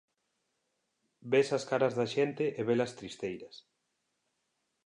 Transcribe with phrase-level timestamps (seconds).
[1.31, 3.55] Ves as caras da xente e velas tristeiras.